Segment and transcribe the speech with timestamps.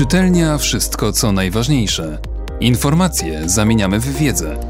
[0.00, 2.18] Czytelnia wszystko co najważniejsze.
[2.60, 4.60] Informacje zamieniamy w wiedzę.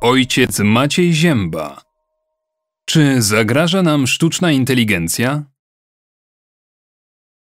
[0.00, 1.82] Ojciec Maciej Zięba.
[2.86, 5.44] Czy zagraża nam sztuczna inteligencja?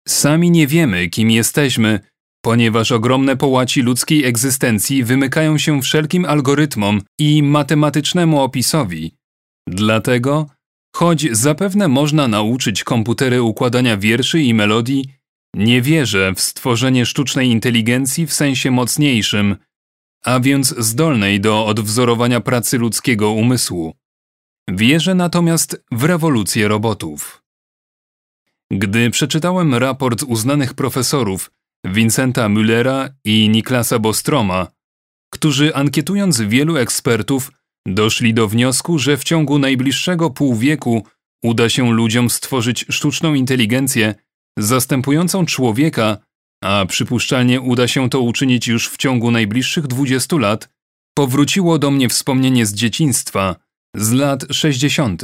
[0.09, 2.01] Sami nie wiemy, kim jesteśmy,
[2.41, 9.17] ponieważ ogromne połaci ludzkiej egzystencji wymykają się wszelkim algorytmom i matematycznemu opisowi.
[9.67, 10.56] Dlatego
[10.97, 15.05] Choć zapewne można nauczyć komputery układania wierszy i melodii,
[15.55, 19.57] nie wierzę w stworzenie sztucznej inteligencji w sensie mocniejszym,
[20.25, 23.95] a więc zdolnej do odwzorowania pracy ludzkiego umysłu.
[24.69, 27.43] Wierzę natomiast w rewolucję robotów.
[28.71, 31.51] Gdy przeczytałem raport uznanych profesorów
[31.85, 34.67] Vincenta Müllera i Niklasa Bostroma,
[35.31, 37.53] którzy ankietując wielu ekspertów
[37.87, 41.07] Doszli do wniosku, że w ciągu najbliższego pół wieku
[41.45, 44.15] uda się ludziom stworzyć sztuczną inteligencję
[44.59, 46.19] zastępującą człowieka,
[46.65, 50.69] a przypuszczalnie uda się to uczynić już w ciągu najbliższych 20 lat,
[51.15, 53.57] powróciło do mnie wspomnienie z dzieciństwa,
[53.97, 55.23] z lat 60.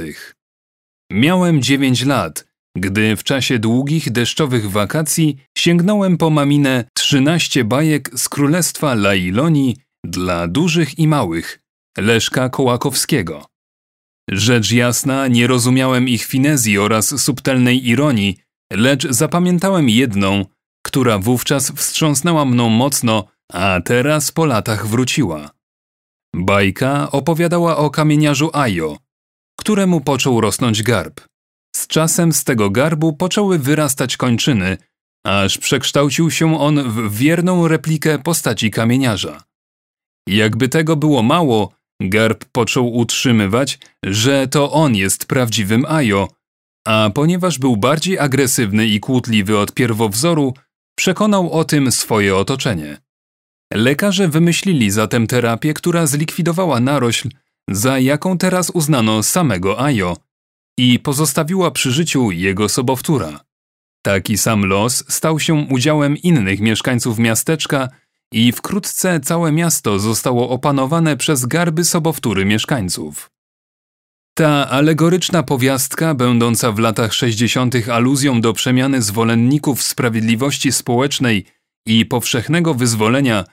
[1.13, 2.47] Miałem 9 lat,
[2.77, 10.49] gdy w czasie długich deszczowych wakacji sięgnąłem po maminę 13 bajek z Królestwa Lailoni dla
[10.49, 11.62] dużych i małych,
[11.99, 13.47] Leszka Kołakowskiego.
[14.31, 18.39] Rzecz jasna, nie rozumiałem ich finezji oraz subtelnej ironii,
[18.73, 20.45] lecz zapamiętałem jedną,
[20.87, 25.51] która wówczas wstrząsnęła mną mocno, a teraz po latach wróciła.
[26.37, 28.99] Bajka opowiadała o kamieniarzu Ajo,
[29.59, 31.21] któremu począł rosnąć garb.
[31.77, 34.77] Z czasem z tego garbu poczęły wyrastać kończyny,
[35.27, 39.43] aż przekształcił się on w wierną replikę postaci kamieniarza.
[40.29, 41.73] Jakby tego było mało,
[42.03, 46.29] Garb począł utrzymywać, że to on jest prawdziwym Ajo,
[46.87, 50.55] a ponieważ był bardziej agresywny i kłótliwy od pierwowzoru,
[50.99, 52.99] przekonał o tym swoje otoczenie.
[53.75, 57.29] Lekarze wymyślili zatem terapię, która zlikwidowała narośl,
[57.71, 60.17] za jaką teraz uznano samego Ajo
[60.79, 63.41] i pozostawiła przy życiu jego sobowtóra.
[64.03, 67.89] Taki sam los stał się udziałem innych mieszkańców miasteczka
[68.33, 73.31] i wkrótce całe miasto zostało opanowane przez garby sobowtóry mieszkańców.
[74.35, 77.75] Ta alegoryczna powiastka, będąca w latach 60.
[77.89, 81.45] aluzją do przemiany zwolenników sprawiedliwości społecznej
[81.87, 83.45] i powszechnego wyzwolenia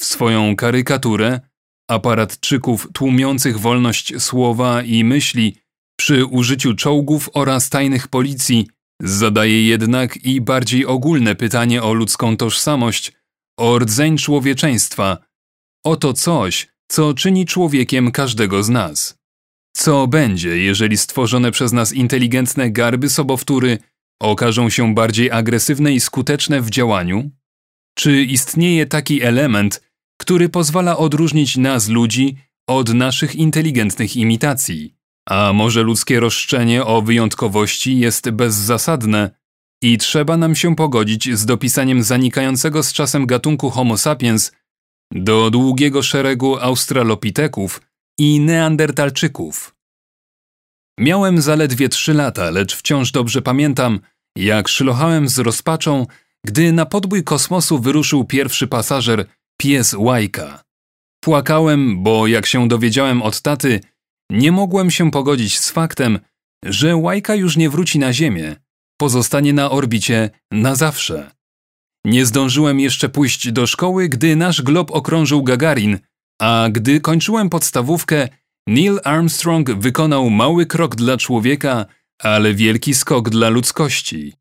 [0.00, 1.40] w swoją karykaturę,
[1.90, 5.56] aparatczyków tłumiących wolność słowa i myśli
[5.98, 8.68] przy użyciu czołgów oraz tajnych policji,
[9.02, 13.12] zadaje jednak i bardziej ogólne pytanie o ludzką tożsamość–
[13.56, 15.18] o rdzeń człowieczeństwa,
[15.84, 19.18] oto coś, co czyni człowiekiem każdego z nas.
[19.76, 23.78] Co będzie, jeżeli stworzone przez nas inteligentne garby sobowtóry
[24.20, 27.30] okażą się bardziej agresywne i skuteczne w działaniu?
[27.98, 29.82] Czy istnieje taki element,
[30.20, 32.36] który pozwala odróżnić nas ludzi
[32.68, 34.94] od naszych inteligentnych imitacji?
[35.28, 39.30] A może ludzkie roszczenie o wyjątkowości jest bezzasadne
[39.84, 44.52] i trzeba nam się pogodzić z dopisaniem zanikającego z czasem gatunku Homo sapiens
[45.12, 47.80] do długiego szeregu australopiteków
[48.18, 49.74] i neandertalczyków.
[51.00, 54.00] Miałem zaledwie trzy lata, lecz wciąż dobrze pamiętam,
[54.36, 56.06] jak szlochałem z rozpaczą,
[56.46, 59.26] gdy na podbój kosmosu wyruszył pierwszy pasażer,
[59.60, 60.62] pies Łajka.
[61.24, 63.80] Płakałem, bo jak się dowiedziałem od taty,
[64.30, 66.18] nie mogłem się pogodzić z faktem,
[66.64, 68.63] że Łajka już nie wróci na Ziemię,
[68.96, 71.30] pozostanie na orbicie na zawsze.
[72.04, 75.98] Nie zdążyłem jeszcze pójść do szkoły, gdy nasz glob okrążył Gagarin,
[76.40, 78.28] a gdy kończyłem podstawówkę,
[78.66, 81.86] Neil Armstrong wykonał mały krok dla człowieka,
[82.18, 84.32] ale wielki skok dla ludzkości.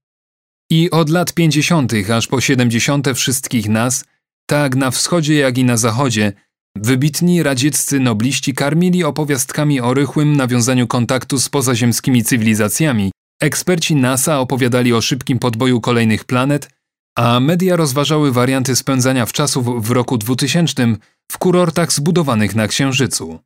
[0.72, 1.94] I od lat 50.
[2.14, 3.08] aż po 70.
[3.16, 4.06] wszystkich nas,
[4.46, 6.34] tak na wschodzie jak i na zachodzie,
[6.76, 13.12] wybitni radzieccy nobliści karmili opowiastkami o rychłym nawiązaniu kontaktu z pozaziemskimi cywilizacjami,
[13.42, 16.70] Eksperci NASA opowiadali o szybkim podboju kolejnych planet,
[17.18, 20.96] a media rozważały warianty spędzania wczasów w roku 2000
[21.32, 23.40] w kurortach zbudowanych na Księżycu.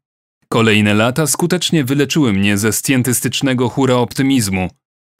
[0.49, 4.69] Kolejne lata skutecznie wyleczyły mnie ze stientystycznego hura optymizmu.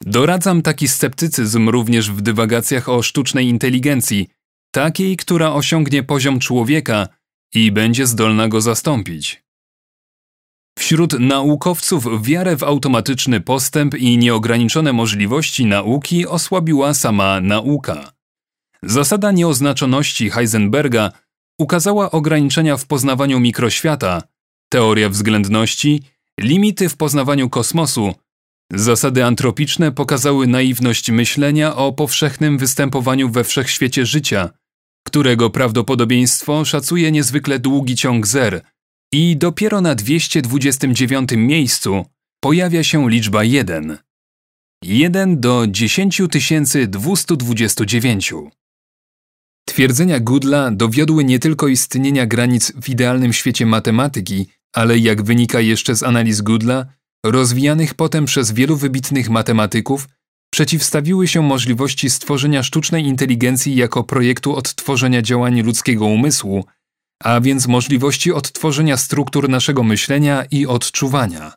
[0.02, 4.28] Doradzam taki sceptycyzm również w dywagacjach o sztucznej inteligencji,
[4.70, 7.08] takiej, która osiągnie poziom człowieka
[7.54, 9.47] i będzie zdolna go zastąpić.
[10.78, 18.12] Wśród naukowców wiarę w automatyczny postęp i nieograniczone możliwości nauki osłabiła sama nauka.
[18.82, 21.12] Zasada nieoznaczoności Heisenberga
[21.58, 24.22] ukazała ograniczenia w poznawaniu mikroświata,
[24.68, 26.02] teoria względności,
[26.40, 28.14] limity w poznawaniu kosmosu,
[28.72, 34.50] Zasady antropiczne pokazały naiwność myślenia o powszechnym występowaniu we wszechświecie życia,
[35.06, 38.62] którego prawdopodobieństwo szacuje niezwykle długi ciąg zer
[39.12, 42.04] i dopiero na 229 miejscu
[42.40, 43.98] pojawia się liczba 1.
[44.84, 46.22] 1 do 10
[46.88, 48.32] 229.
[49.68, 55.96] Twierdzenia Goodla dowiodły nie tylko istnienia granic w idealnym świecie matematyki, ale jak wynika jeszcze
[55.96, 56.86] z analiz Goodla,
[57.26, 60.08] rozwijanych potem przez wielu wybitnych matematyków,
[60.50, 66.64] przeciwstawiły się możliwości stworzenia sztucznej inteligencji jako projektu odtworzenia działań ludzkiego umysłu,
[67.24, 71.52] a więc możliwości odtworzenia struktur naszego myślenia i odczuwania.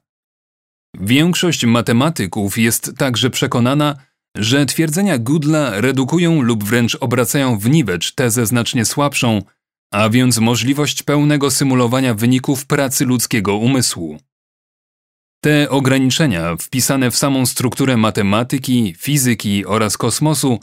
[0.99, 3.95] Większość matematyków jest także przekonana,
[4.37, 9.41] że twierdzenia Goodla redukują lub wręcz obracają w niwecz tezę znacznie słabszą,
[9.93, 14.19] a więc możliwość pełnego symulowania wyników pracy ludzkiego umysłu.
[15.43, 20.59] Te ograniczenia, wpisane w samą strukturę matematyki, fizyki oraz kosmosu,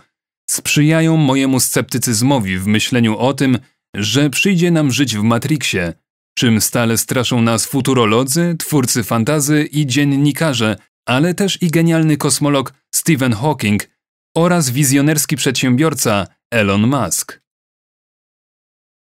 [0.50, 3.59] sprzyjają mojemu sceptycyzmowi w myśleniu o tym,
[3.94, 5.94] że przyjdzie nam żyć w Matrixie,
[6.38, 10.76] czym stale straszą nas futurolodzy, twórcy fantazy i dziennikarze,
[11.06, 13.88] ale też i genialny kosmolog Stephen Hawking
[14.37, 17.40] oraz wizjonerski przedsiębiorca Elon Musk.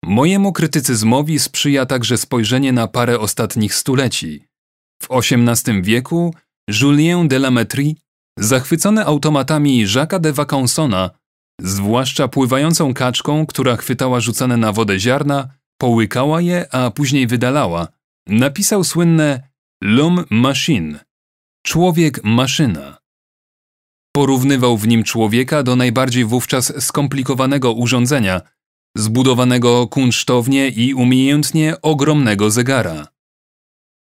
[0.05, 4.49] Mojemu krytycyzmowi sprzyja także spojrzenie na parę ostatnich stuleci.
[5.03, 6.35] W XVIII wieku
[6.81, 7.95] Julien de la Métrie,
[8.39, 11.11] zachwycony automatami Jacques'a de Vaucansona,
[11.61, 15.49] zwłaszcza pływającą kaczką, która chwytała rzucane na wodę ziarna,
[15.79, 17.89] połykała je, a później wydalała,
[18.27, 19.49] napisał słynne
[19.85, 21.07] L'homme machine
[21.67, 22.99] człowiek maszyna.
[24.13, 28.41] Porównywał w nim człowieka do najbardziej wówczas skomplikowanego urządzenia,
[28.97, 33.07] zbudowanego kunsztownie i umiejętnie ogromnego zegara.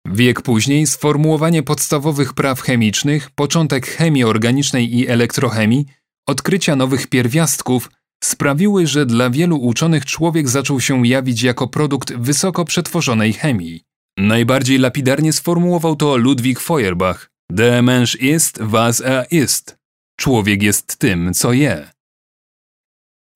[0.07, 5.87] Wiek później sformułowanie podstawowych praw chemicznych, początek chemii organicznej i elektrochemii,
[6.27, 7.91] odkrycia nowych pierwiastków
[8.25, 13.83] sprawiły, że dla wielu uczonych człowiek zaczął się jawić jako produkt wysoko przetworzonej chemii.
[14.19, 17.31] Najbardziej lapidarnie sformułował to Ludwig Feuerbach.
[17.51, 19.77] Der Mensch ist, was er ist.
[20.17, 21.91] Człowiek jest tym, co je.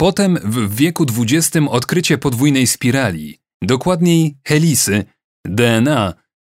[0.01, 5.05] Potem w wieku XX odkrycie podwójnej spirali, dokładniej helisy,
[5.45, 6.15] DNA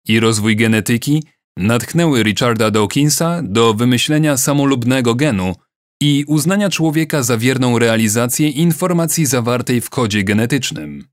[0.07, 1.25] i rozwój genetyki
[1.57, 5.55] natchnęły Richarda Dawkinsa do wymyślenia samolubnego genu
[6.01, 11.09] i uznania człowieka za wierną realizację informacji zawartej w kodzie genetycznym.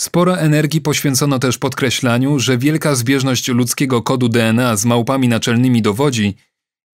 [0.00, 6.36] Sporo energii poświęcono też podkreślaniu, że wielka zbieżność ludzkiego kodu DNA z małpami naczelnymi dowodzi,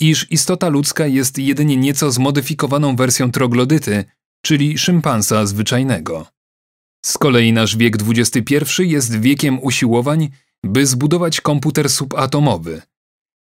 [0.00, 4.04] iż istota ludzka jest jedynie nieco zmodyfikowaną wersją troglodyty,
[4.42, 6.26] czyli szympansa zwyczajnego.
[7.04, 10.28] Z kolei nasz wiek XXI jest wiekiem usiłowań,
[10.64, 12.82] by zbudować komputer subatomowy.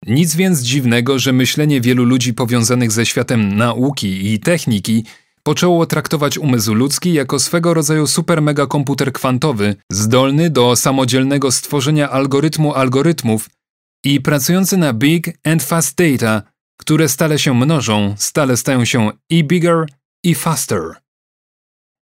[0.07, 5.05] Nic więc dziwnego, że myślenie wielu ludzi powiązanych ze światem nauki i techniki
[5.43, 13.49] poczęło traktować umysł ludzki jako swego rodzaju supermegakomputer kwantowy, zdolny do samodzielnego stworzenia algorytmu algorytmów
[14.03, 16.41] i pracujący na big and fast data,
[16.77, 19.85] które stale się mnożą, stale stają się i bigger
[20.23, 20.81] i faster.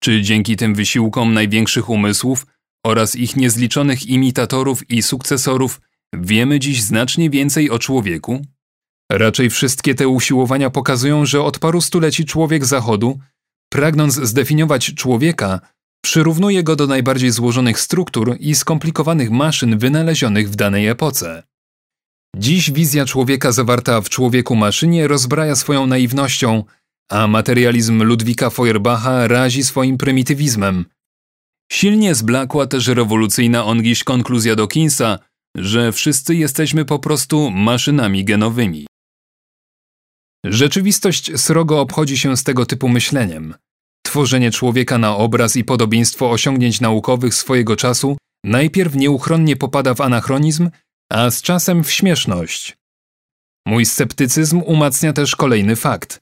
[0.03, 2.47] Czy dzięki tym wysiłkom największych umysłów
[2.87, 5.81] oraz ich niezliczonych imitatorów i sukcesorów
[6.21, 8.47] wiemy dziś znacznie więcej o człowieku?
[9.13, 13.19] Raczej wszystkie te usiłowania pokazują, że od paru stuleci człowiek Zachodu,
[13.73, 15.61] pragnąc zdefiniować człowieka,
[16.05, 21.43] przyrównuje go do najbardziej złożonych struktur i skomplikowanych maszyn wynalezionych w danej epoce.
[22.37, 26.65] Dziś wizja człowieka zawarta w człowieku maszynie rozbraja swoją naiwnością,
[27.11, 30.85] a materializm Ludwika Feuerbacha razi swoim prymitywizmem.
[31.73, 35.19] Silnie zblakła też rewolucyjna ongiś konkluzja Dawkinsa,
[35.57, 38.87] że wszyscy jesteśmy po prostu maszynami genowymi.
[40.45, 43.55] Rzeczywistość srogo obchodzi się z tego typu myśleniem.
[44.03, 50.71] Tworzenie człowieka na obraz i podobieństwo osiągnięć naukowych swojego czasu najpierw nieuchronnie popada w anachronizm,
[51.13, 52.77] a z czasem w śmieszność.
[53.67, 56.21] Mój sceptycyzm umacnia też kolejny fakt.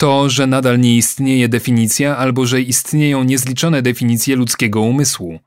[0.00, 5.40] To, że nadal nie istnieje definicja albo że istnieją niezliczone definicje ludzkiego umysłu.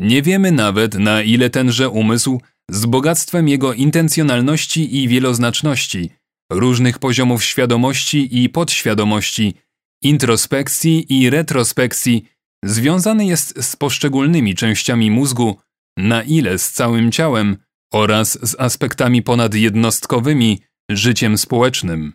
[0.00, 6.10] Nie wiemy nawet, na ile tenże umysł, z bogactwem jego intencjonalności i wieloznaczności,
[6.52, 9.54] różnych poziomów świadomości i podświadomości,
[10.02, 12.24] introspekcji i retrospekcji,
[12.64, 15.58] związany jest z poszczególnymi częściami mózgu,
[15.98, 17.56] na ile z całym ciałem
[17.92, 20.60] oraz z aspektami ponadjednostkowymi,
[20.90, 22.12] życiem społecznym.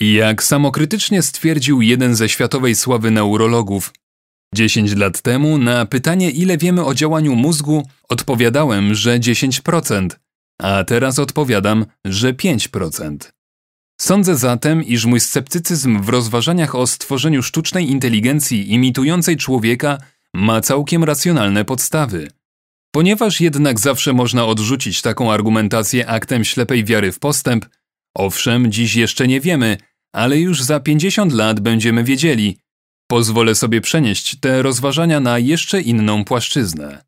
[0.00, 3.92] Jak samokrytycznie stwierdził jeden ze światowej sławy neurologów,
[4.54, 10.08] 10 lat temu na pytanie, ile wiemy o działaniu mózgu, odpowiadałem, że 10%,
[10.62, 13.16] A teraz odpowiadam, że 5%.
[14.00, 19.98] Sądzę zatem, iż mój sceptycyzm w rozważaniach o stworzeniu sztucznej inteligencji imitującej człowieka
[20.34, 22.28] ma całkiem racjonalne podstawy.
[22.94, 27.66] Ponieważ jednak zawsze można odrzucić taką argumentację aktem ślepej wiary w postęp,
[28.14, 29.76] owszem, dziś jeszcze nie wiemy,
[30.12, 32.58] ale już za 50 lat będziemy wiedzieli.
[33.10, 37.04] Pozwolę sobie przenieść te rozważania na jeszcze inną płaszczyznę.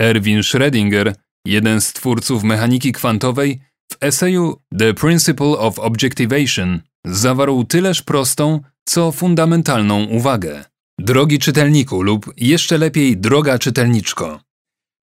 [0.00, 1.14] Erwin Schrödinger,
[1.46, 3.60] jeden z twórców mechaniki kwantowej,
[3.92, 10.64] w eseju The Principle of Objectivation zawarł tyleż prostą, co fundamentalną uwagę.
[10.98, 14.40] Drogi czytelniku lub jeszcze lepiej droga czytelniczko,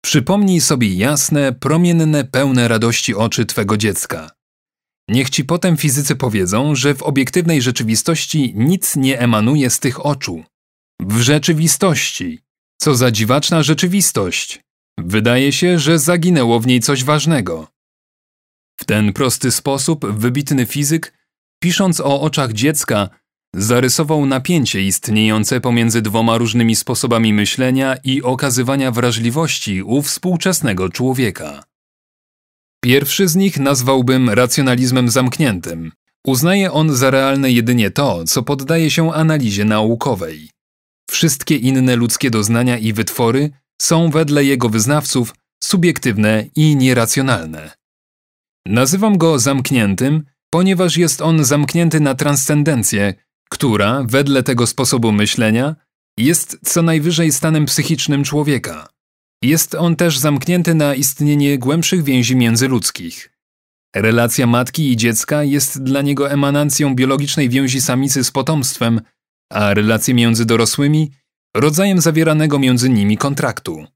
[0.04, 4.30] przypomnij sobie jasne, promienne, pełne radości oczy twego dziecka.
[5.10, 10.44] Niech ci potem fizycy powiedzą, że w obiektywnej rzeczywistości nic nie emanuje z tych oczu.
[11.00, 12.38] W rzeczywistości.
[12.80, 14.60] Co za dziwaczna rzeczywistość.
[14.98, 17.68] Wydaje się, że zaginęło w niej coś ważnego.
[18.80, 21.12] W ten prosty sposób wybitny fizyk,
[21.62, 23.08] pisząc o oczach dziecka,
[23.54, 31.69] zarysował napięcie istniejące pomiędzy dwoma różnymi sposobami myślenia i okazywania wrażliwości u współczesnego człowieka.
[32.84, 35.92] Pierwszy z nich nazwałbym racjonalizmem zamkniętym.
[36.26, 40.50] Uznaje on za realne jedynie to, co poddaje się analizie naukowej.
[41.10, 43.50] Wszystkie inne ludzkie doznania i wytwory
[43.82, 47.70] są wedle jego wyznawców subiektywne i nieracjonalne.
[48.66, 53.14] Nazywam go zamkniętym, ponieważ jest on zamknięty na transcendencję,
[53.50, 55.76] która, wedle tego sposobu myślenia,
[56.18, 58.88] jest co najwyżej stanem psychicznym człowieka.
[59.42, 63.30] Jest on też zamknięty na istnienie głębszych więzi międzyludzkich.
[63.96, 69.00] Relacja matki i dziecka jest dla niego emanancją biologicznej więzi samicy z potomstwem,
[69.52, 71.10] a relacje między dorosłymi
[71.56, 73.86] rodzajem zawieranego między nimi kontraktu.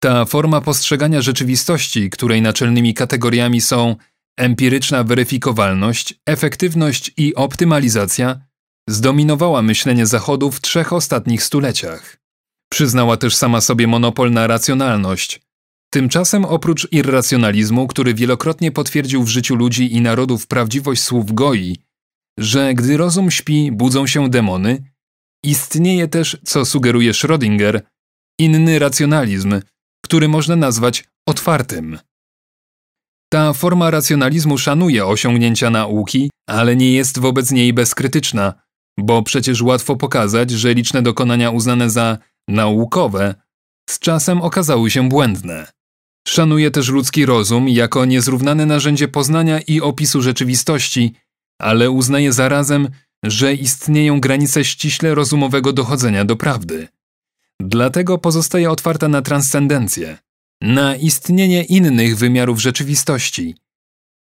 [0.00, 3.96] Ta forma postrzegania rzeczywistości, której naczelnymi kategoriami są
[4.36, 8.40] empiryczna weryfikowalność, efektywność i optymalizacja,
[8.88, 12.16] zdominowała myślenie Zachodu w trzech ostatnich stuleciach.
[12.68, 15.40] Przyznała też sama sobie monopol na racjonalność.
[15.90, 21.76] Tymczasem oprócz irracjonalizmu, który wielokrotnie potwierdził w życiu ludzi i narodów prawdziwość słów Goi,
[22.38, 24.92] że gdy rozum śpi, budzą się demony,
[25.44, 27.80] istnieje też, co sugeruje Schrödinger,
[28.38, 29.60] inny racjonalizm,
[30.04, 31.98] który można nazwać otwartym.
[33.32, 38.54] Ta forma racjonalizmu szanuje osiągnięcia nauki, ale nie jest wobec niej bezkrytyczna,
[38.98, 42.18] bo przecież łatwo pokazać, że liczne dokonania uznane za
[42.48, 43.34] naukowe
[43.90, 45.66] z czasem okazały się błędne.
[46.28, 51.14] Szanuje też ludzki rozum jako niezrównane narzędzie poznania i opisu rzeczywistości,
[51.60, 52.88] ale uznaje zarazem,
[53.24, 56.88] że istnieją granice ściśle rozumowego dochodzenia do prawdy.
[57.60, 60.18] Dlatego pozostaje otwarta na transcendencję,
[60.62, 63.54] na istnienie innych wymiarów rzeczywistości,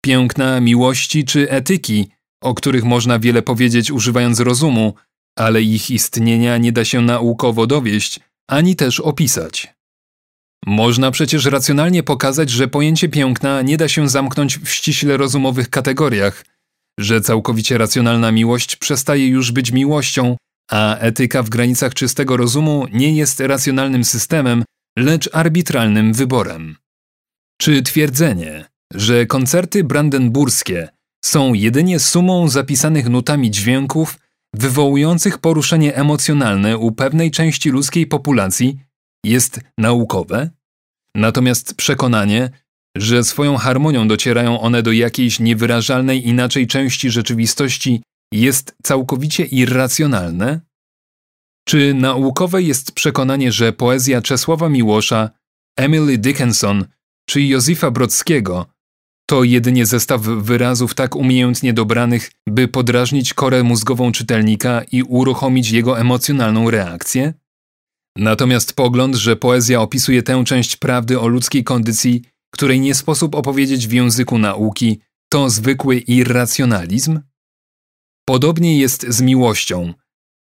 [0.04, 2.08] piękna miłości czy etyki,
[2.42, 4.94] o których można wiele powiedzieć używając rozumu,
[5.38, 9.74] ale ich istnienia nie da się naukowo dowieść, ani też opisać.
[10.66, 16.44] Można przecież racjonalnie pokazać, że pojęcie piękna nie da się zamknąć w ściśle rozumowych kategoriach,
[17.00, 20.36] że całkowicie racjonalna miłość przestaje już być miłością,
[20.70, 24.64] a etyka w granicach czystego rozumu nie jest racjonalnym systemem,
[24.98, 26.76] lecz arbitralnym wyborem.
[27.60, 28.64] Czy twierdzenie,
[28.94, 30.88] że koncerty brandenburskie
[31.24, 34.18] są jedynie sumą zapisanych nutami dźwięków
[34.54, 38.78] wywołujących poruszenie emocjonalne u pewnej części ludzkiej populacji
[39.24, 40.50] jest naukowe?
[41.16, 42.50] Natomiast przekonanie,
[42.96, 50.60] że swoją harmonią docierają one do jakiejś niewyrażalnej inaczej części rzeczywistości jest całkowicie irracjonalne?
[51.68, 55.30] Czy naukowe jest przekonanie, że poezja Czesława Miłosza,
[55.78, 56.84] Emily Dickinson
[57.28, 58.73] czy Józefa Brodskiego
[59.26, 65.98] to jedynie zestaw wyrazów tak umiejętnie dobranych, by podrażnić korę mózgową czytelnika i uruchomić jego
[65.98, 67.34] emocjonalną reakcję?
[68.18, 73.88] Natomiast pogląd, że poezja opisuje tę część prawdy o ludzkiej kondycji, której nie sposób opowiedzieć
[73.88, 75.00] w języku nauki,
[75.32, 77.20] to zwykły irracjonalizm?
[78.28, 79.94] Podobnie jest z miłością.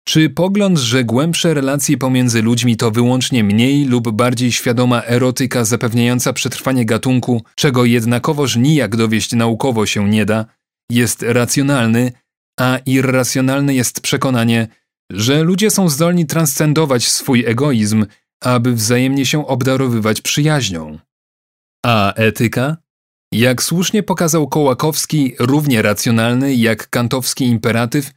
[0.08, 6.34] Czy pogląd, że głębsze relacje pomiędzy ludźmi to wyłącznie mniej lub bardziej świadoma erotyka zapewniająca
[6.34, 10.46] przetrwanie gatunku, czego jednakowoż nijak dowieść naukowo się nie da,
[10.92, 12.12] jest racjonalny,
[12.60, 14.68] a irracjonalne jest przekonanie,
[15.12, 18.06] że ludzie są zdolni transcendować swój egoizm,
[18.44, 21.00] aby wzajemnie się obdarowywać przyjaźnią.
[21.86, 22.78] A etyka?
[23.34, 28.12] Jak słusznie pokazał Kołakowski, równie racjonalny jak kantowski imperatyw,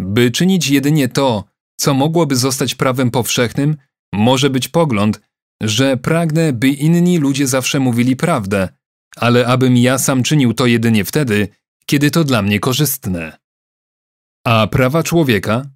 [0.00, 1.44] by czynić jedynie to,
[1.80, 3.76] co mogłoby zostać prawem powszechnym,
[4.14, 5.20] może być pogląd,
[5.62, 8.68] że pragnę, by inni ludzie zawsze mówili prawdę,
[9.16, 11.48] ale abym ja sam czynił to jedynie wtedy,
[11.86, 13.38] kiedy to dla mnie korzystne.
[14.46, 15.66] A prawa człowieka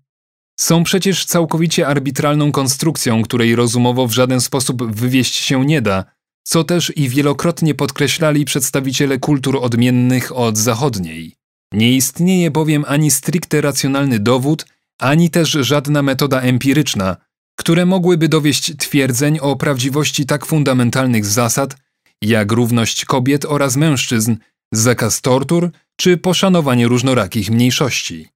[0.60, 6.04] są przecież całkowicie arbitralną konstrukcją, której rozumowo w żaden sposób wywieść się nie da,
[6.42, 11.37] co też i wielokrotnie podkreślali przedstawiciele kultur odmiennych od zachodniej.
[11.72, 14.66] Nie istnieje bowiem ani stricte racjonalny dowód,
[14.98, 17.16] ani też żadna metoda empiryczna,
[17.58, 21.76] które mogłyby dowieść twierdzeń o prawdziwości tak fundamentalnych zasad,
[22.22, 24.36] jak równość kobiet oraz mężczyzn,
[24.72, 28.28] zakaz tortur czy poszanowanie różnorakich mniejszości.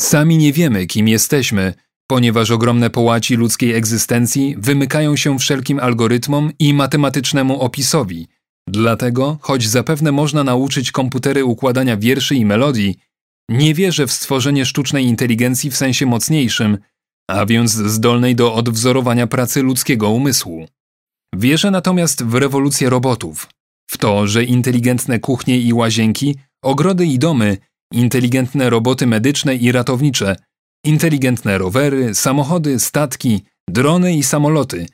[0.00, 1.74] Sami nie wiemy, kim jesteśmy,
[2.06, 8.28] ponieważ ogromne połaci ludzkiej egzystencji wymykają się wszelkim algorytmom i matematycznemu opisowi.
[8.68, 12.96] Dlatego, choć zapewne można nauczyć komputery układania wierszy i melodii,
[13.48, 16.78] nie wierzę w stworzenie sztucznej inteligencji w sensie mocniejszym,
[17.30, 20.66] a więc zdolnej do odwzorowania pracy ludzkiego umysłu.
[21.36, 23.48] Wierzę natomiast w rewolucję robotów,
[23.90, 27.56] w to, że inteligentne kuchnie i łazienki, ogrody i domy,
[27.92, 30.36] inteligentne roboty medyczne i ratownicze,
[30.84, 34.86] inteligentne rowery, samochody, statki, drony i samoloty,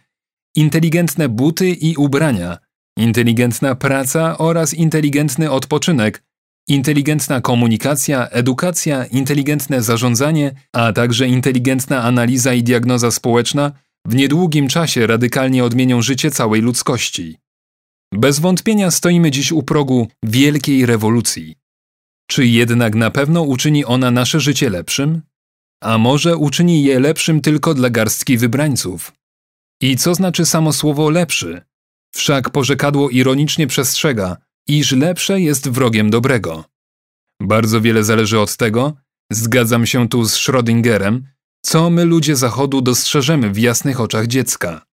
[0.56, 2.58] inteligentne buty i ubrania,
[3.00, 6.22] inteligentna praca oraz inteligentny odpoczynek,
[6.68, 13.72] inteligentna komunikacja, edukacja, inteligentne zarządzanie, a także inteligentna analiza i diagnoza społeczna
[14.06, 17.36] w niedługim czasie radykalnie odmienią życie całej ludzkości.
[18.14, 21.56] Bez wątpienia stoimy dziś u progu wielkiej rewolucji.
[22.30, 25.22] Czy jednak na pewno uczyni ona nasze życie lepszym?
[25.82, 29.12] A może uczyni je lepszym tylko dla garstki wybrańców?
[29.82, 31.69] I co znaczy samo słowo lepszy?
[32.12, 34.36] Wszak porzekadło ironicznie przestrzega,
[34.68, 36.64] iż lepsze jest wrogiem dobrego.
[37.42, 38.92] Bardzo wiele zależy od tego,
[39.32, 41.20] zgadzam się tu z Schrödingerem,
[41.62, 44.86] co my ludzie Zachodu dostrzeżemy w jasnych oczach dziecka.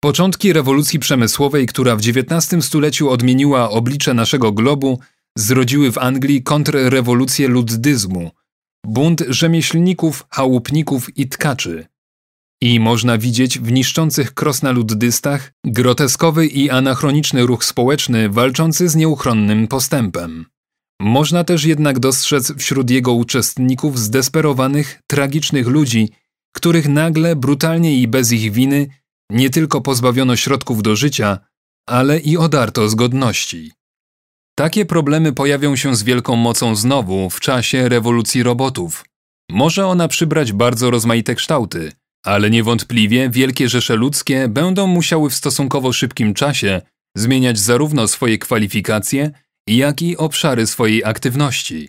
[0.00, 5.00] Początki rewolucji przemysłowej, która w XIX stuleciu odmieniła oblicze naszego globu,
[5.38, 8.30] zrodziły w Anglii kontrrewolucję luddyzmu,
[8.86, 11.86] bunt rzemieślników, chałupników i tkaczy.
[12.64, 20.46] I można widzieć w niszczących krosnoluddystach groteskowy i anachroniczny ruch społeczny walczący z nieuchronnym postępem.
[21.00, 26.08] Można też jednak dostrzec wśród jego uczestników zdesperowanych, tragicznych ludzi,
[26.56, 28.86] których nagle, brutalnie i bez ich winy
[29.30, 31.38] nie tylko pozbawiono środków do życia,
[31.88, 33.72] ale i odarto z godności.
[34.58, 39.04] Takie problemy pojawią się z wielką mocą znowu w czasie rewolucji robotów.
[39.50, 41.92] Może ona przybrać bardzo rozmaite kształty,
[42.24, 46.80] ale niewątpliwie wielkie rzesze ludzkie będą musiały w stosunkowo szybkim czasie
[47.16, 49.30] zmieniać zarówno swoje kwalifikacje,
[49.68, 51.88] jak i obszary swojej aktywności.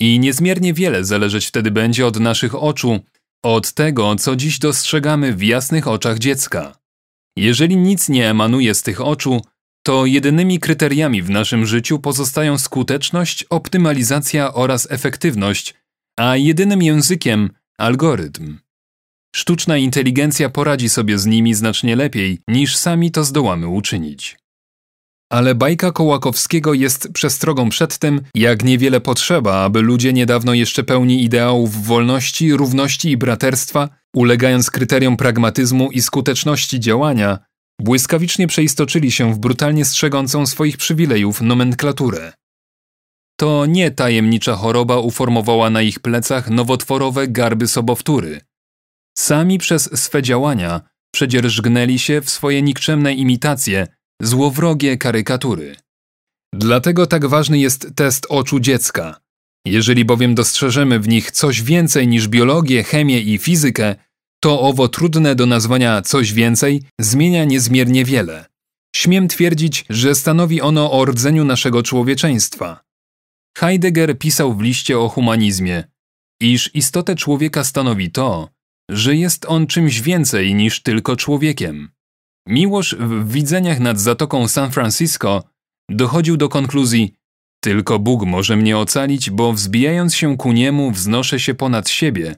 [0.00, 3.00] I niezmiernie wiele zależeć wtedy będzie od naszych oczu,
[3.44, 6.78] od tego, co dziś dostrzegamy w jasnych oczach dziecka.
[7.36, 9.40] Jeżeli nic nie emanuje z tych oczu,
[9.82, 15.74] to jedynymi kryteriami w naszym życiu pozostają skuteczność, optymalizacja oraz efektywność,
[16.18, 18.58] a jedynym językiem algorytm.
[19.36, 24.36] Sztuczna inteligencja poradzi sobie z nimi znacznie lepiej, niż sami to zdołamy uczynić.
[25.32, 31.24] Ale bajka Kołakowskiego jest przestrogą przed tym, jak niewiele potrzeba, aby ludzie niedawno jeszcze pełni
[31.24, 37.38] ideałów wolności, równości i braterstwa, ulegając kryteriom pragmatyzmu i skuteczności działania,
[37.80, 42.32] błyskawicznie przeistoczyli się w brutalnie strzegącą swoich przywilejów nomenklaturę.
[43.40, 48.40] To nie tajemnicza choroba uformowała na ich plecach nowotworowe garby sobowtóry.
[49.18, 50.80] Sami przez swe działania
[51.14, 53.86] przedzierżgnęli się w swoje nikczemne imitacje,
[54.22, 55.76] złowrogie karykatury.
[56.54, 59.20] Dlatego tak ważny jest test oczu dziecka.
[59.66, 63.94] Jeżeli bowiem dostrzeżemy w nich coś więcej niż biologię, chemię i fizykę,
[64.40, 68.46] to owo trudne do nazwania coś więcej zmienia niezmiernie wiele.
[68.96, 72.84] Śmiem twierdzić, że stanowi ono o rdzeniu naszego człowieczeństwa.
[73.58, 75.84] Heidegger pisał w liście o humanizmie,
[76.40, 78.48] iż istotę człowieka stanowi to,
[78.92, 81.90] że jest on czymś więcej niż tylko człowiekiem.
[82.48, 85.42] Miłosz w widzeniach nad Zatoką San Francisco
[85.88, 87.14] dochodził do konkluzji
[87.64, 92.36] tylko Bóg może mnie ocalić, bo wzbijając się ku Niemu wznoszę się ponad siebie,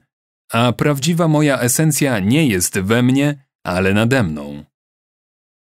[0.53, 4.65] a prawdziwa moja esencja nie jest we mnie, ale nade mną.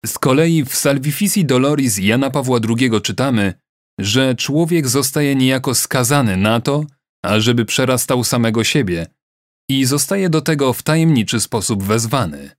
[0.06, 3.54] Z kolei w Salvifici Doloris Jana Pawła II czytamy,
[4.00, 6.86] że człowiek zostaje niejako skazany na to,
[7.26, 9.08] ażeby przerastał samego siebie
[9.70, 12.52] i zostaje do tego w tajemniczy sposób wezwany.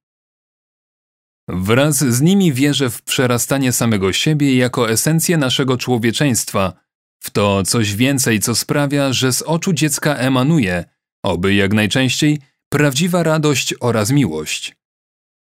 [1.48, 6.72] Wraz z nimi wierzę w przerastanie samego siebie jako esencję naszego człowieczeństwa,
[7.20, 10.84] w to coś więcej, co sprawia, że z oczu dziecka emanuje,
[11.24, 12.38] oby jak najczęściej,
[12.72, 14.76] prawdziwa radość oraz miłość.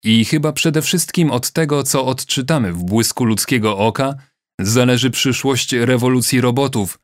[0.04, 4.16] I chyba przede wszystkim od tego, co odczytamy w błysku ludzkiego oka,
[4.62, 7.00] zależy przyszłość rewolucji robotów.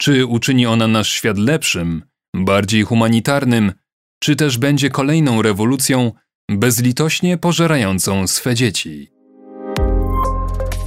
[0.00, 2.02] Czy uczyni ona nasz świat lepszym,
[2.34, 3.72] bardziej humanitarnym,
[4.22, 6.12] czy też będzie kolejną rewolucją
[6.50, 9.10] bezlitośnie pożerającą swe dzieci.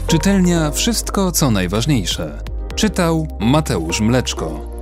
[0.08, 2.44] Czytelnia Wszystko co najważniejsze.
[2.76, 4.73] Czytał Mateusz Mleczko.